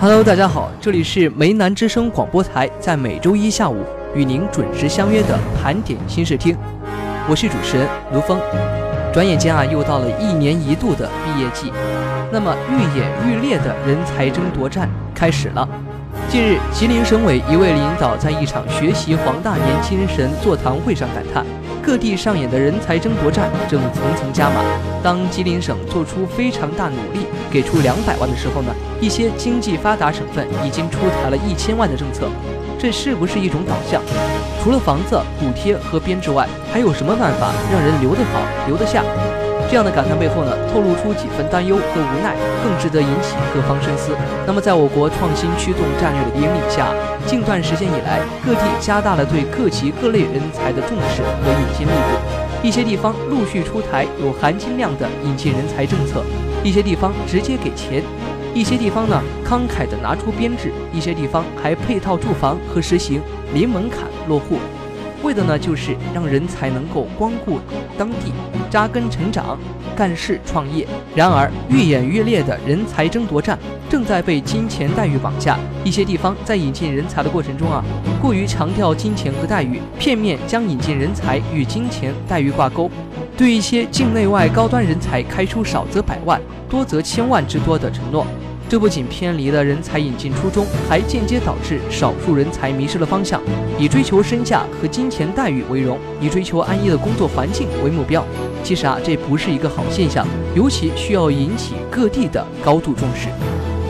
[0.00, 3.84] Hello，大家好，这里是梅南之声广播台，在每周一下午
[4.14, 6.56] 与您准时相约的盘点新视听，
[7.28, 8.38] 我是主持人卢峰。
[9.12, 11.72] 转眼间啊，又到了一年一度的毕业季，
[12.30, 15.68] 那么愈演愈烈的人才争夺战开始了。
[16.28, 21.44] 近日，吉林省委一位领导在一场学习黄大年精神座谈会上感叹，
[21.82, 24.62] 各地上演的人才争夺战正层层加码。
[25.02, 32.28] 当吉林省做出非常大努力，给出两百万的时候呢，一些经济发达省份已经出台了一千万的政策，
[32.78, 34.02] 这是不是一种导向？
[34.62, 39.04] 除了房子、补贴和编制外，还有什么办法让人留得好、留得下？
[39.70, 44.12] 这样的感叹背后呢，透露出几分担忧和无奈，更值得引起各方深思。
[44.46, 46.88] 那么，在我国创新驱动战略的引领下，
[47.26, 52.66] 近段时间以来，各地加大了对各级各类人才的重视和引进力度。
[52.66, 56.24] 一些地方陆续出台有含金量的引进人才政策，
[56.64, 58.02] 一些地方直接给钱，
[58.54, 63.20] 一些地方呢慷慨地拿出编制，一些地方还配套住房和实行
[63.52, 64.56] 零门槛落户。
[65.22, 67.58] 为的呢，就是让人才能够光顾
[67.98, 68.32] 当地、
[68.70, 69.58] 扎根成长、
[69.96, 70.86] 干事创业。
[71.14, 73.58] 然而，愈演愈烈的人才争夺战
[73.90, 75.58] 正在被金钱待遇绑架。
[75.84, 77.84] 一些地方在引进人才的过程中啊，
[78.22, 82.90] 过于强调金钱和待遇，片面将引进人才与金钱待遇挂钩，
[83.36, 86.40] 对一些境内外高端人才开出少则百万、
[86.70, 88.24] 多则千万之多的承诺。
[88.68, 93.40] 这不仅偏离了人才引进初衷，还间接导致少数人才迷失了方向，
[93.78, 98.22] 以追求身价和金钱待遇为荣，以追求安逸的工作环境为目标。
[98.62, 103.28] 其实啊，这不是一个好现象，尤其需要引起各地的高度重视，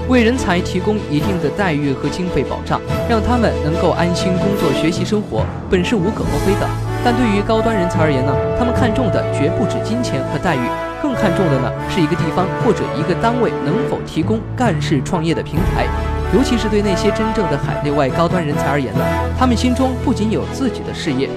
[0.09, 2.81] 为人才提供一定的待遇和经费保障，
[3.11, 6.69] 让他们能够安心工作、学习、生活，本是无可厚非的。
[7.05, 10.88] 但对于高端人才而言呢，他们看重的绝不止金钱和待遇。
[11.03, 15.87] 更看重的呢，是一个地方或者一个单位能否提供干事创业的平台，
[16.35, 19.01] 尤其是对那些真正的海内外高端人才而言呢，
[19.39, 21.29] 他们心中不仅有自己的事业，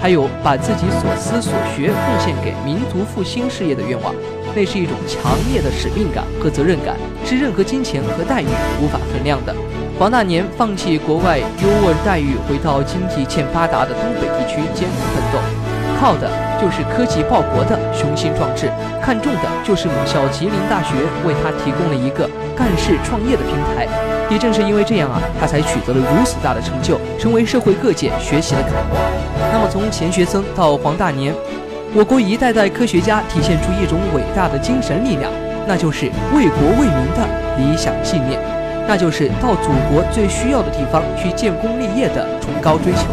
[0.00, 4.14] 还有把自己所思所学奉献给民族复兴事业的愿望，
[4.54, 6.94] 那是一种强烈的使命感和责任感，
[7.24, 8.46] 是任何金钱和待遇
[8.82, 9.54] 无法衡量的。
[9.98, 15.38] 王大年放弃国外优渥待遇，回到经济欠发达的东北地区艰苦奋斗。
[15.98, 16.30] 靠的
[16.60, 18.70] 就是科技报国的雄心壮志，
[19.00, 20.94] 看重的就是母校吉林大学
[21.26, 23.86] 为他提供了一个干事创业的平台。
[24.28, 28.98] 也正是因为这样啊，他才取得了如此大的成就，成为社会各界学习的楷模。
[29.50, 31.34] 那么从钱学森到黄大年，
[31.94, 35.32] 我国一代代科学家体现出一种伟大的精神力量，
[35.66, 37.26] 那就是为国为民的
[37.56, 38.38] 理想信念，
[38.86, 43.06] 那就是到祖国最需要的地方去建功立业的崇高追求。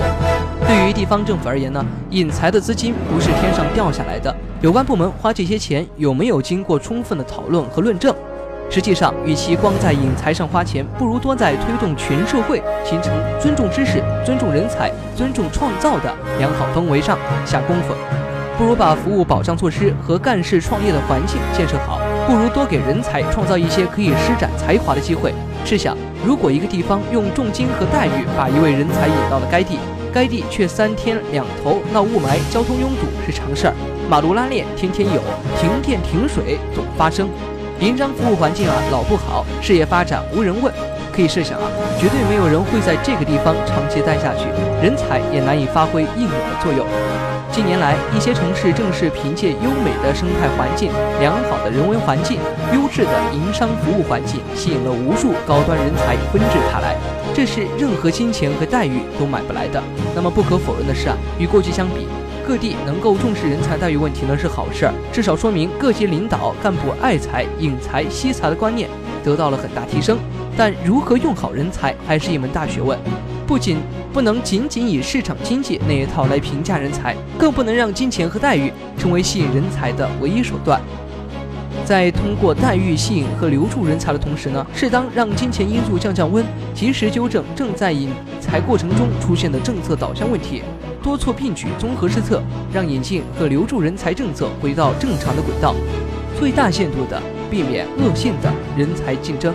[0.68, 8.14] 对于地方政府而言呢，引才的资金不是天上掉下来的，有关部门花这些钱有没有经过充分的讨论和论证？
[8.68, 17.16] 实际上，与其光在引才上花钱，不如多在推动全社会形成尊重知识、尊重人才、尊重创造的良好氛围上
[17.46, 17.94] 下功夫。
[18.58, 25.32] 不如把服务保障措施和干事创业的环境建设好，不如多给人才创造一些可以施展才华的机会。
[25.64, 25.96] 试想，
[26.26, 29.78] 如果一个地方用重金和待遇把一位人才引到了该地，
[30.16, 33.74] 该地却三天两头闹雾霾，交通拥堵是常事儿，
[34.10, 35.22] 马路拉链天天有，
[35.60, 37.28] 停电停水总发生，
[37.82, 40.74] 营商服务环境啊老不好，事业发展无人问。
[41.12, 41.68] 可以设想啊，
[42.00, 44.48] 绝对没有人会在这个地方长期待下去，
[44.82, 46.88] 人才也难以发挥应有的作用。
[47.52, 52.40] 近年来，一些城市正是凭借优美的生态环境、良好的人文环境、
[52.74, 56.96] 优质的营商服务环境，吸引了无数高端人才纷至沓来。
[57.34, 59.82] 这是任何金钱和待遇都买不来的。
[60.16, 62.08] 那么不可否认的是啊，与过去相比，
[62.48, 68.90] 各地能够重视人才待遇问题呢是好事儿，至少说明各级领导干部爱才、引才、惜才的观念
[69.26, 70.18] 得到了很大提升。
[70.58, 72.98] 但如何用好人才还是一门大学问，
[73.46, 73.78] 不仅
[74.14, 80.80] 不能仅仅以市场经济那一套来评价人才，更不能让金钱和待遇成为吸引人才的唯一手段。
[81.86, 86.44] 在通过待遇吸引和留住人才的同时呢，适当让金钱因素降降温，
[86.74, 88.10] 及时纠正正在引
[88.42, 90.64] 才过程中出现的政策导向问题，
[91.04, 92.42] 多措并举，综合施策，
[92.74, 95.76] 让引进和留住人才政策回到正常的轨道，
[96.40, 97.22] 最大限度地
[97.52, 99.54] 避免恶性的人才竞争。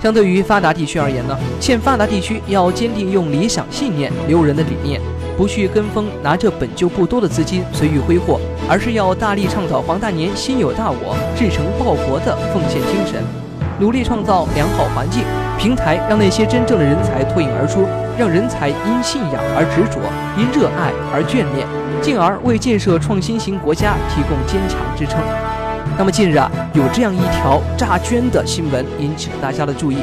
[0.00, 5.00] 相对于发达地区而言呢，欠发达地区要坚定用理想信念留人的理念，
[5.36, 13.22] 不去跟风拿着本就不多的资金随意挥霍，而是要大力倡导黄大年心有大我、志成报国的奉献精神，
[13.78, 15.22] 努力创造良好环境
[15.56, 17.86] 平台，让那些真正的人才脱颖而出，
[18.18, 20.00] 让人才因信仰而执着，
[20.36, 21.66] 因热爱而眷恋，
[22.02, 25.18] 进而为建设创新型国家提供坚强支撑。
[25.96, 29.98] 那么近日啊，有这样一条诈捐的新闻引起了大家的注意，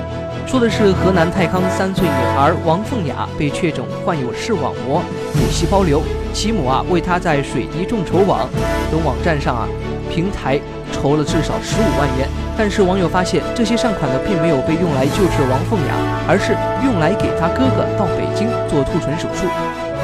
[0.46, 5.02] 说的是河南太康三岁女孩王凤雅被确诊患有视网膜
[5.34, 6.02] 母细胞瘤，
[6.32, 8.48] 其母啊为她在水滴众筹网
[8.92, 9.68] 等网站上啊
[10.12, 10.60] 平台
[10.92, 15.96] 筹了至少十五万元，但是网友发现这些善款呢并没有被用来救治王凤雅，
[16.28, 16.54] 而是
[16.86, 19.48] 用来给她哥哥到北京做兔唇手术。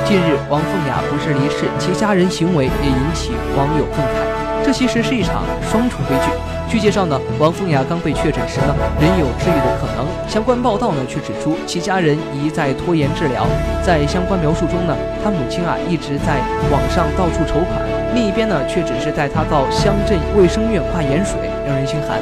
[0.03, 4.65] 近日王凤雅不治离世，其家人行为也引起网友愤慨。
[4.65, 6.31] 这其实是一场双重悲剧。
[6.69, 10.06] 据介绍呢，王凤雅刚被确诊时呢，仍有治愈的可能。
[10.30, 13.48] 相关报道呢却指出，其家人一再拖延治疗。
[13.83, 16.39] 在相关描述中呢，他母亲啊一直在
[16.71, 17.81] 网上到处筹款，
[18.13, 22.19] 另一边呢却只是带他到乡镇卫生院挂盐水，让人心寒。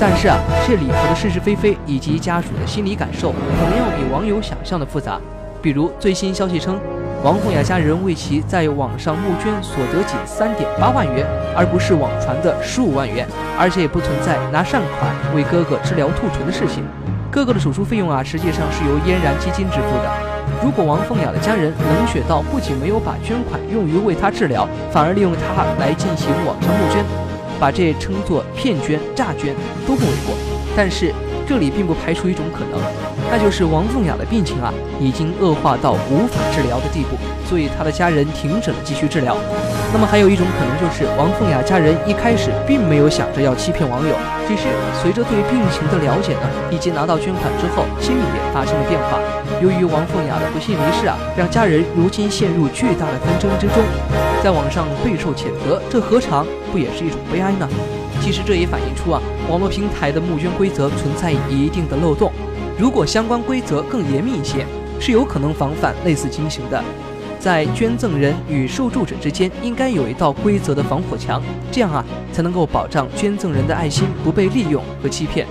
[0.00, 5.20] 但是啊，这里头的是是非非以及家属的心理感受，可能要比网友想象的复杂。
[5.62, 6.80] 比如最新消息称。
[7.24, 11.26] 王凤雅家人为其在网上募捐所得仅三点八万元，
[11.56, 13.26] 而不是网传的十五万元，
[13.58, 16.84] 而且也不存在拿善款为哥哥治疗兔唇的事情。
[17.28, 20.08] 哥哥的手术费用啊，实际上是由嫣然基金支付的。
[20.62, 27.04] 如果王凤雅的家人冷血到不仅没有把捐款用于为他治疗，反而利用他来进行网上募捐，
[27.58, 29.56] 把这称作骗捐、诈捐
[29.88, 30.36] 都不为过。
[30.76, 31.12] 但是
[31.48, 32.78] 这里并不排除一种可能。
[33.30, 37.16] 那就是王凤雅的病情啊，已经恶化到无法治疗的地步，
[37.46, 39.36] 所以她的家人停止了继续治疗。
[39.92, 44.14] 那么还有一种可能就是王凤雅家人一开始并没有想着要欺骗网友，
[44.48, 44.64] 只是
[45.02, 49.18] 随着对病情的了解呢，以及拿到捐款之后，心里也发生了变化。
[49.60, 53.82] 由于王凤雅的不幸离世啊，让家人如今陷入巨大的纷争之中，
[54.42, 57.68] 在网上备受谴责，这何尝不也是一种悲哀呢？
[58.20, 62.32] 其实这也反映出啊，网络平台的募捐规则存在一定的漏洞。
[62.78, 64.64] 如果相关规则更严密一些，
[65.00, 66.80] 是有可能防范类似情形的。
[67.40, 71.42] 在捐赠人与受助者之间，应该有一道规则的防火墙，
[71.72, 75.44] 这样啊，才能够保障捐赠人的爱心不被利用和欺骗，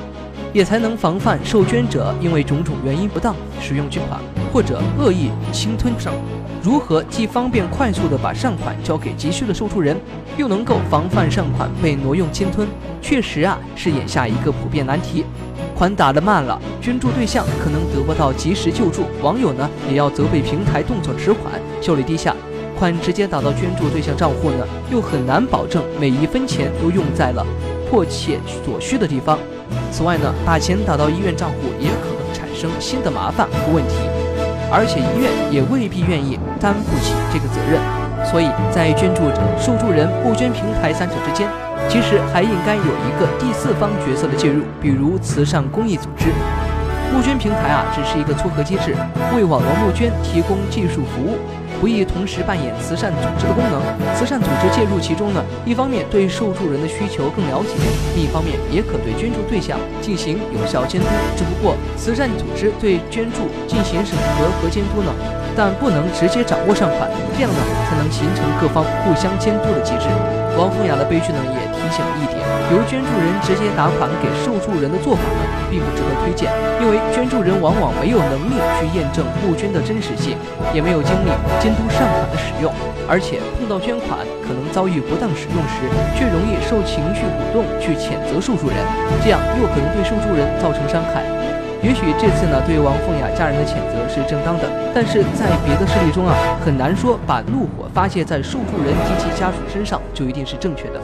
[0.54, 4.22] 也才能防范受捐者因为种种原因不当使用捐款
[4.54, 6.14] 或者恶意侵吞上。
[6.64, 9.98] 如何既方便快速地把善款交给急需的受助人，
[10.38, 12.68] 又能够防范善款被挪用侵吞，
[13.02, 15.26] 确实啊，是眼下一个普遍难题。
[15.78, 22.36] 款打得慢了，捐助对象可能得不到及时救助，网友呢也要责备平台动作迟缓、效率低下。
[22.80, 27.46] 款直接打到捐助对象账户呢，又很难保证每一分钱都用在了
[27.90, 29.38] 迫切所需的地方。
[29.92, 33.96] 此外呢，把钱打到医院账户也可能产生新的麻烦和问题，
[34.72, 37.80] 而且医院也未必愿意担负起这个责任。
[38.26, 41.48] 所以在捐助者、受助人、募捐平台三者之间。
[41.90, 46.26] 其实还应该有一个第四方角色的介入，比如慈善公益组织。
[47.14, 48.94] 募捐平台啊，只是一个撮合机制，
[49.34, 51.38] 为网络募捐提供技术服务，
[51.80, 53.82] 不宜同时扮演慈善组织的功能。
[54.14, 57.74] 慈善组织介入其中呢，一方面对受助人的需求更了解，
[58.14, 61.08] 另一方面也可对捐助对象进行有效监督。
[61.38, 65.10] 只不过，慈善组织对捐助进行审核和监督呢，
[65.58, 67.58] 但不能直接掌握善款，这样呢，
[67.90, 70.06] 才能形成各方互相监督的机制。
[70.54, 72.38] 王凤雅的悲剧呢，也提醒了一点：
[72.70, 80.38] 由捐助人直接打款给受助人的做法呢，并不值得推荐，因为捐助人往往没有能力去验证募捐的真实性，
[80.74, 82.70] 也没有精力监督善款的使用，
[83.10, 88.78] 而且碰到捐款可能遭遇不当使用时，却容易受情绪鼓动去谴责受助人，
[89.26, 91.26] 这样又可能对受助人造成伤害。
[91.84, 96.34] 也许这次呢，对王凤雅家人的谴责是正当的，但是在别的事例中啊，
[96.66, 101.00] 很难说把怒火发泄在受助人及其家属身上就一定是正确的。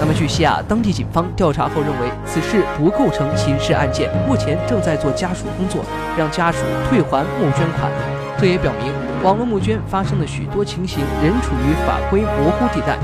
[0.00, 5.84] 那么据悉啊，当地警方调查后认为此事不构成刑事案件，目前正在做家属工作，
[6.16, 6.58] 让家属
[6.88, 7.90] 退还募捐款。
[8.38, 12.98] 这也表明网络募捐发生的许多情形仍处于法规模糊地带，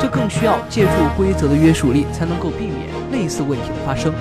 [0.00, 4.12] 这更需要借助规则的约束力才能够避免类似问题的发生。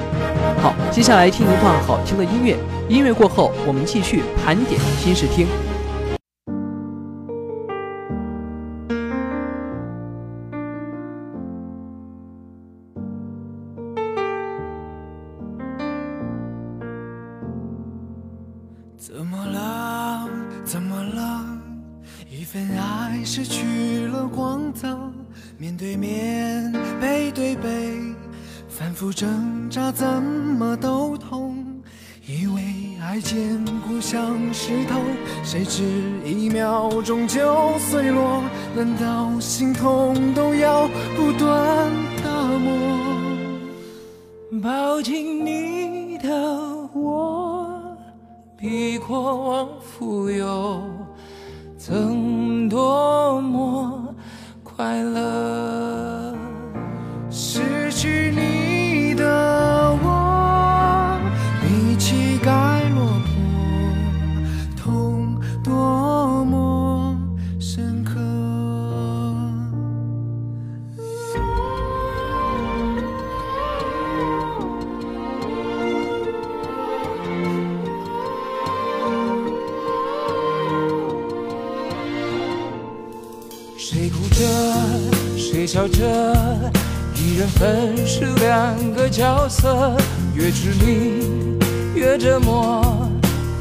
[0.59, 2.57] 好，接下来听一段好听的音乐。
[2.89, 5.47] 音乐过后，我们继续盘点新视听。
[18.97, 20.27] 怎么了？
[20.65, 21.45] 怎么了？
[22.29, 24.97] 一份爱失去了光泽，
[25.57, 28.06] 面对面，背对背。
[28.97, 31.55] 反复挣扎，怎么都痛。
[32.25, 32.63] 以为
[32.99, 34.99] 爱坚固像石头，
[35.43, 35.83] 谁知
[36.25, 38.41] 一秒钟就碎落。
[38.75, 41.91] 难道心痛都要不断
[42.23, 42.97] 打磨？
[44.63, 46.29] 抱紧你的
[46.95, 47.95] 我，
[48.57, 50.81] 比过往富有，
[51.77, 52.16] 曾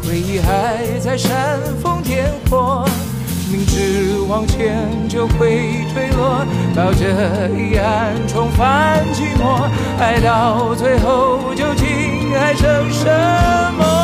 [0.04, 2.84] 回忆还在煽风点火，
[3.50, 6.44] 明知往前就会坠落，
[6.74, 13.04] 抱着遗憾重返寂寞，爱到最后究竟还剩什
[13.78, 13.95] 么？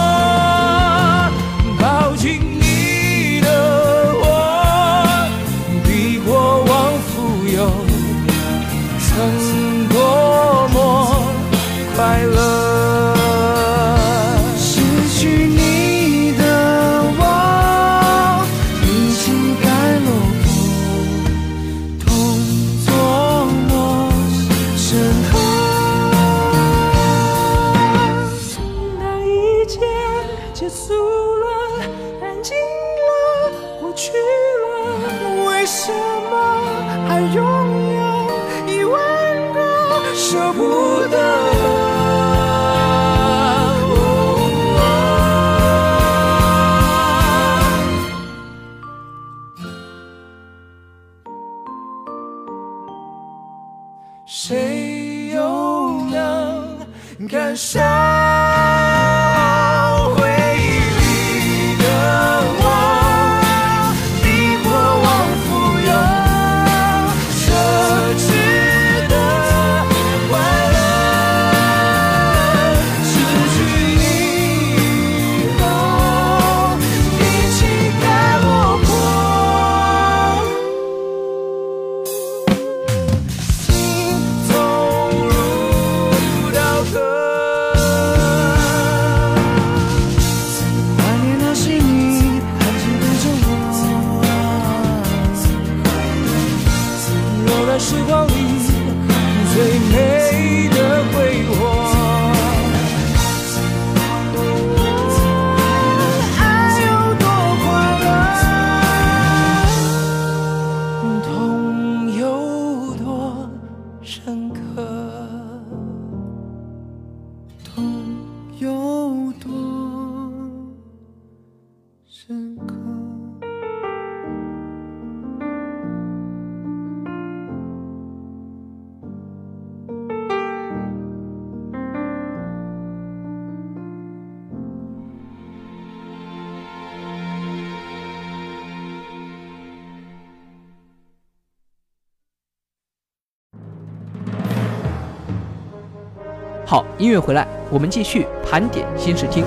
[146.73, 149.45] 好，音乐回来，我们继续盘点新视听。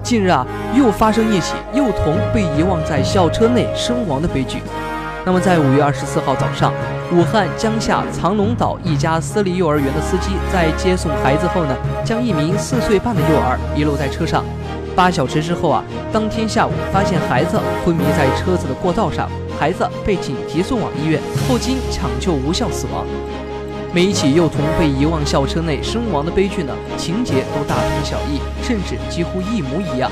[0.00, 4.62] 近日啊，又发生一起幼童被遗忘在校车内身亡的悲剧。
[5.26, 6.72] 那么，在五月二十四号早上，
[7.12, 14.44] 武汉江夏藏龙岛一家私立幼儿园的司机在接送孩子后呢，将一名四岁半的幼儿遗落在车上。
[14.94, 19.28] 八小时之后啊，当天下午发现孩子昏迷在车子的过道上，
[19.58, 23.04] 孩子被紧急送往医院，后经抢救无效死亡。
[23.90, 30.10] 每一起幼童被遗忘校车内身亡的悲剧呢，情节都大同小异，甚至几乎一模一样。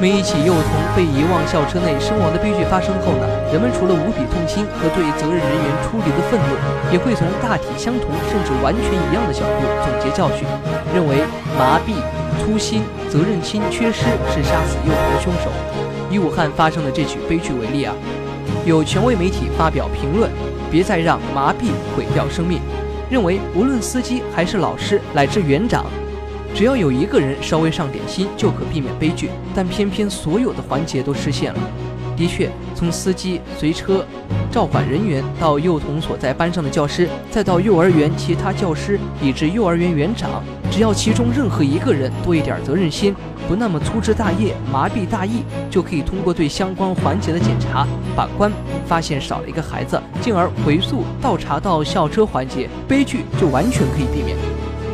[0.00, 0.64] 每一起幼童
[0.96, 6.56] 被遗忘校车内身亡的悲剧发生后呢，人们除了无比痛心和对责任人员出离的愤怒，
[6.90, 10.48] 也会从大体相同甚至完全一样的角度总结教训，
[10.94, 11.20] 认为
[11.58, 12.00] 麻痹、
[12.40, 15.50] 粗心、责任心缺失是杀死幼童的凶手。
[16.10, 17.94] 以武汉发生的这起悲剧为例啊，
[18.64, 20.30] 有权威媒体发表评论：
[20.70, 22.62] 别再让麻痹毁掉生命。
[23.10, 25.86] 认为无论司机还是老师乃至园长，
[26.54, 29.30] 只要有一个人稍微上点心，就可避免悲剧。
[29.54, 31.60] 但偏偏所有的环节都失陷了。
[32.16, 34.04] 的确，从司机、随车、
[34.50, 43.14] 照管人员到幼童所在班上的教师，再到幼儿园其他教师，以至幼儿园园长，只要其中任何一个人多一点责任心，
[43.46, 47.86] 不那么粗枝大叶、麻痹大意，就可以通过对相关环节的检查、
[48.16, 48.50] 把关，
[48.86, 54.36] 发现少了一个孩子，进而回溯倒查到校车环节，悲剧就完全可以避免。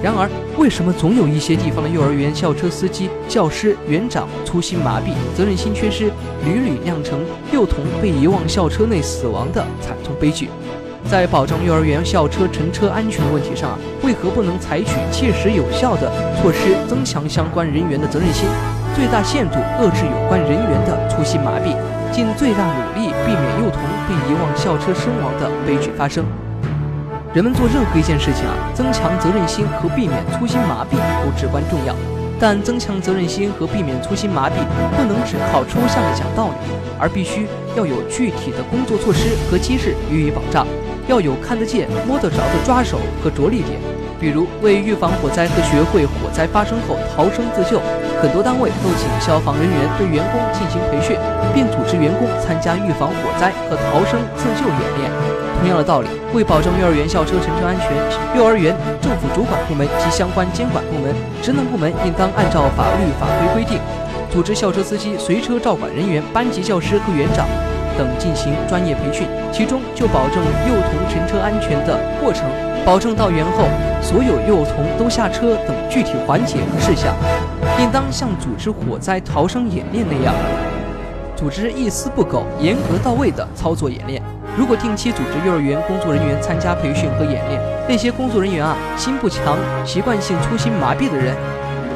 [0.04, 6.12] 然而，为什么总有一些地方的幼儿园校车司机、教师、园长粗心麻痹、责任心缺失，
[6.44, 7.20] 屡屡酿成
[7.50, 10.50] 幼童被遗忘校车内死亡的惨痛悲剧？
[11.08, 18.44] 在保障幼儿园校车乘车安全问题上，为何不能采取切实有效的措施，增强相关人员的责任心，
[18.94, 21.74] 最大限度遏制有关人员的粗心麻痹，
[22.12, 26.26] 尽最大努力避免幼童被遗忘校车身亡的悲剧发生？
[27.34, 31.92] 人们做任何一件事情啊，增强责任心和避免粗心麻痹都至关重要。
[32.38, 34.52] 但增强责任心和避免粗心麻痹，
[34.96, 40.64] 不能只靠抽象的讲道理，而必须要有具体的工作措施和机制予以保障，
[41.08, 43.80] 要有看得见、摸得着的抓手和着力点。
[44.24, 47.78] 比如，为预防火灾和学会火灾发生后逃生自救，
[48.22, 51.14] 很多单位都请消防人员对员工进行培训，
[51.52, 55.12] 并组织员工参加预防火灾和逃生自救演练。
[55.60, 57.92] 同样的道理，为保证幼儿园校车乘车安全，
[58.34, 61.12] 幼儿园政府主管部门及相关监管部门、
[61.42, 63.78] 职能部门应当按照法律法规规定，
[64.32, 67.44] 组织校车司机、随车照管人员、班级教师和园长
[67.96, 69.26] 等进行专业培训。
[69.52, 72.44] 其中，就保证幼童乘车安全的过程、
[72.84, 73.64] 保证到园后
[74.02, 77.14] 所有幼童都下车等具体环节和事项，
[77.78, 80.34] 应当像组织火灾逃生演练那样，
[81.36, 84.22] 组织一丝不苟、严格到位的操作演练。
[84.56, 91.34] 如果定期组织幼儿园工作人员参加培训和演练，那些工作人员啊，心不强、习惯性粗心麻痹的人，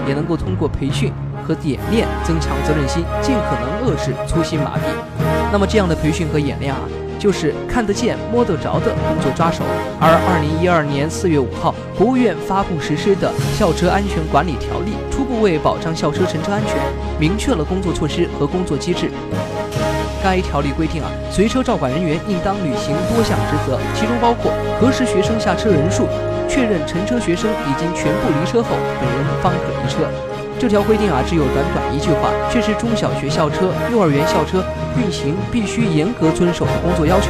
[0.09, 1.13] 也能够通过培训
[1.47, 5.28] 和演练增强责任心，尽可能遏制粗心麻痹。
[5.51, 6.81] 那么这样的培训和演练啊，
[7.19, 9.65] 就是看得见、摸得着的工作抓手。
[9.99, 16.77] 而二零一二年四月五号，国务院发布实施的《校车安全管理条例》，初步为保障校车乘车安全，
[17.19, 19.11] 明确了工作措施和工作机制。
[20.23, 26.07] 该条例规定啊，随车照管人员应当履行多项职责，其中包括核实学生下车人数，
[26.49, 30.11] 确认乘车学生已经全部离车后，本人方可离车。
[30.59, 34.65] 这条规定啊，只有短短一句话，却是中小学校车、幼儿园校车
[34.99, 37.29] 运行必须严格遵守的工作要求，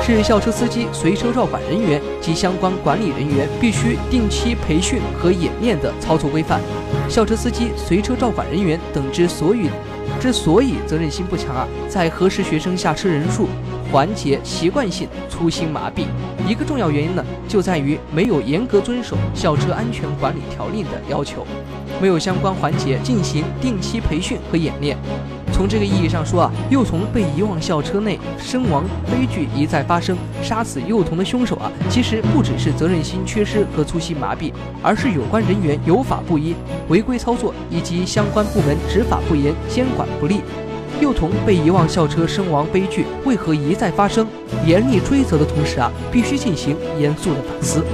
[0.00, 6.60] 是校车司机、随车照管人员及相关管理人员必须定期培训和演练的操作规范。
[7.08, 9.68] 校车司机、随车照管人员等之所以。
[10.18, 13.46] 之所以责任心不强啊，在核实学生下车人数
[13.92, 16.06] 环节习惯性粗心麻痹，
[16.48, 21.46] 一个重要原因呢，就在于没有严格遵守校车安全管理条例的要求，
[22.00, 24.96] 没有相关环节进行定期培训和演练。
[25.52, 36.54] 从这个意义上说啊，幼童被遗忘校车内身亡悲剧一再发生，杀死幼童的凶手啊，其实不只是责任心缺失和粗心麻痹，而是有关人员有法不依、
[36.88, 40.42] 违规操作，以及相关部门执法不严、监管不力。
[41.00, 44.26] 幼童被遗忘校车身亡悲剧为何一再发生？
[44.64, 47.84] 严厉追责的同时啊，必须进行严肃的反思。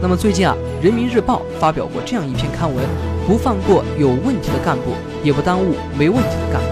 [0.00, 2.84] 那么最近啊，《人民日报》发表过这样一篇刊文：
[3.26, 6.68] 不放过有问题的干部，也不耽误没问题的干部。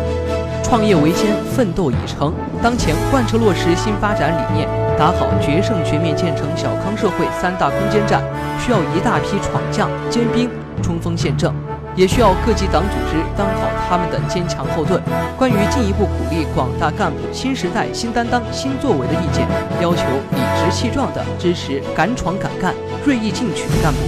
[0.62, 2.34] 创业维艰，奋斗已成。
[2.62, 8.22] 当前贯彻落实新发展理念，打好决胜全面建成小康社会三大攻坚战，
[8.60, 10.50] 需要一大批闯将尖兵
[10.82, 11.50] 冲锋陷阵，
[11.96, 15.00] 也需要各级党组织当好他们的坚强后盾。
[15.38, 19.46] 关于进一步鼓励广大干部新时代新担当新作为的意见，
[19.80, 22.74] 要求理直气壮地支持敢闯敢干、
[23.06, 24.00] 锐意进取的干部。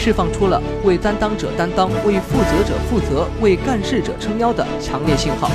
[0.00, 5.50] 释放出了为担当者担当、为负责者负责、为干事者撑腰的强烈信号。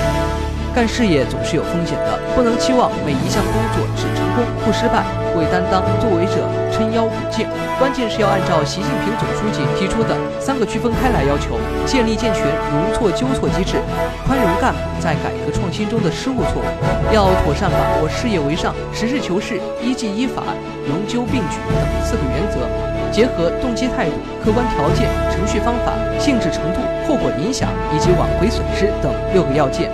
[0.76, 5.08] 干事业总是有风险的，不能期望每一项工作只成功不失败。
[5.32, 7.48] 为担当作为者撑腰鼓劲，
[7.80, 13.80] 关键是要按照习近平总书记提出的三个区分开来要求，建立健全容错纠错机制，
[14.28, 16.68] 宽容干部在改革创新中的失误错误，
[17.16, 20.44] 要妥善把握事业为上、实事求是、依纪依法、
[20.88, 22.68] 容纠并举等四个原则。
[23.12, 29.90] 结合动机态度、客观条件、程序方法、性质程度、后果影响以及挽回损失等六个要件，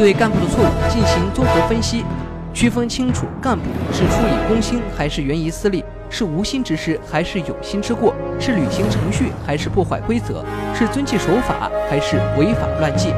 [0.00, 2.06] 对干部的错误进行综合分析，
[2.54, 10.42] 区分清楚干部是出于公心还是源于私利，是无心之失还是有心之过，是履行程序还是破坏规则，
[10.74, 13.12] 是遵纪守法还是违法乱纪。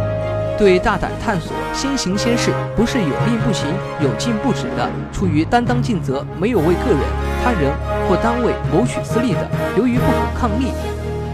[0.59, 3.69] 对大胆探索、先行先试，不是有令不行、
[4.01, 6.99] 有禁不止的，出于担当尽责，没有为个人、
[7.45, 7.73] 他人
[8.09, 10.73] 或单位谋取私利的，由于不可抗力，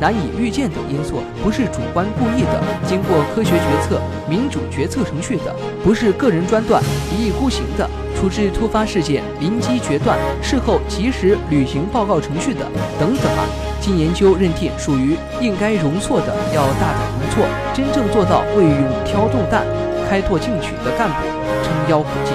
[0.00, 12.60] 难以预见等因素，不是主观故意的，经过科学决策、民主决策程序的，不是个人专断、一意孤行的，处置突发事件临机决断、事后及时履行报告程序的
[12.98, 13.44] 等等啊。
[13.80, 19.64] 经研究认定，属于应该容错的要大胆容错，真正做到未勇挑重担、
[20.08, 21.16] 开拓进取的干部
[21.62, 22.34] 撑腰可进。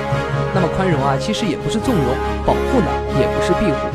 [0.55, 2.05] 那么宽容啊，其实也不是纵容；
[2.45, 2.87] 保护呢，
[3.19, 3.87] 也不是庇护。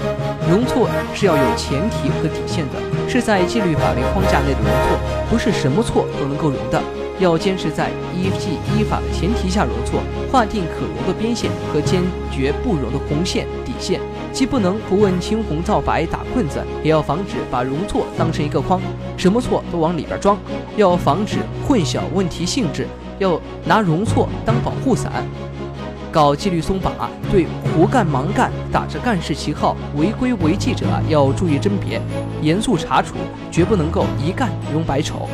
[0.51, 4.99] 容错是要有前提和底线的，是在纪律法律框架内的容错，
[5.31, 6.81] 不是什么错都能够容的。
[7.19, 14.01] 要坚持在依纪依法的前提下容错，划定可容的边线和坚决不容的红线底线，
[14.33, 18.81] 既不能不问青红皂白打棍子，也要防止把容错当成一个筐，
[19.17, 20.39] 什么错都往里边装。
[20.77, 22.87] 要防止混淆问题性质，
[23.19, 25.27] 要拿容错当保护伞。
[26.11, 32.01] 搞纪律松绑啊，对胡干盲干、打着干事旗号违规违纪者，要注意甄别，
[32.43, 33.15] 严肃查处，
[33.51, 35.29] 绝不能够一干容百丑。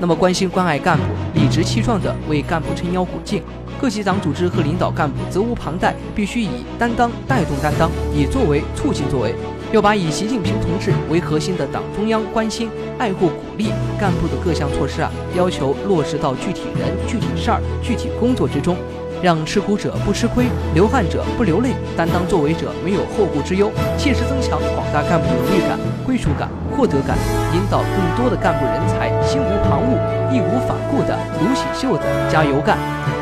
[0.00, 3.42] 那么关心关爱干部，理直气壮地为干部撑腰鼓劲，
[3.80, 9.34] 各级党组织和领导干部责无旁贷，必须以担当带动担当，以作为促进作为，
[9.72, 18.76] 要把以习近平同志为核心的党中央关心、爱护、鼓励干部的各项措施啊，要求落实到具体人、具体事儿、具体工作之中。
[19.22, 27.16] 让吃苦者不吃亏，流汗者不流泪，担当作为者没有后顾之忧，切实增强广大干部荣誉感、归属感、获得感，
[27.54, 29.98] 引导更多的干部人才心无旁骛、
[30.32, 32.78] 义无反顾地撸起袖子加油干，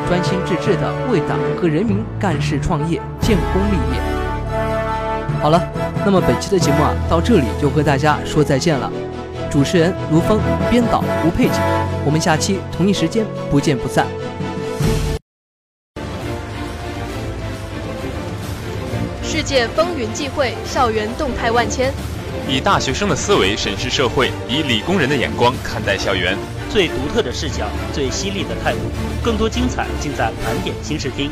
[0.08, 4.00] 专心致志地为党和人民干事创业、建功立业。
[5.40, 5.62] 好了，
[6.04, 8.90] 那么本期的节目啊，到这里就和大家说再见了。
[9.50, 11.54] 主持人卢峰，编导吴佩锦，
[12.04, 14.04] 我们下期同一时间不见不散。
[19.56, 21.90] 界风云际会，校园动态万千。
[22.46, 26.36] 以大学生的思维审视社会，以理工人的眼光看待校园。
[26.68, 28.80] 最独特的视角，最犀利的态度，
[29.24, 31.30] 更多精彩尽在盘点新视听。